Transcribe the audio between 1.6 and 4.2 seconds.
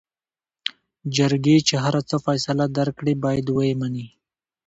چې هر څه فيصله درکړې بايد وې منې.